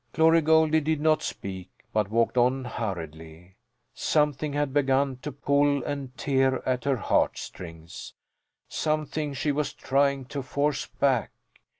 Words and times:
'"Glory 0.13 0.41
Goldie 0.41 0.79
did 0.81 0.99
not 0.99 1.21
speak, 1.21 1.69
but 1.93 2.09
walked 2.09 2.35
on 2.35 2.65
hurriedly. 2.65 3.55
Something 3.93 4.51
had 4.51 4.73
begun 4.73 5.17
to 5.17 5.31
pull 5.31 5.83
and 5.83 6.17
tear 6.17 6.67
at 6.67 6.85
her 6.85 6.97
heart 6.97 7.37
strings 7.37 8.13
something 8.67 9.31
she 9.35 9.51
was 9.51 9.73
trying 9.75 10.25
to 10.25 10.41
force 10.41 10.87
back. 10.87 11.29